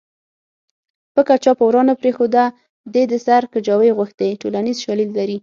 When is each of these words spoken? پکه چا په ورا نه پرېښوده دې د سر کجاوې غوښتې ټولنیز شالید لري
پکه 1.13 1.35
چا 1.43 1.51
په 1.57 1.63
ورا 1.67 1.81
نه 1.89 1.93
پرېښوده 2.01 2.43
دې 2.93 3.03
د 3.11 3.13
سر 3.25 3.41
کجاوې 3.53 3.95
غوښتې 3.97 4.39
ټولنیز 4.41 4.77
شالید 4.85 5.11
لري 5.19 5.37